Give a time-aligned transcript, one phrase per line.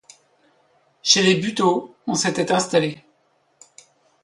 [1.03, 3.03] Chez les Buteau, on s’était installé.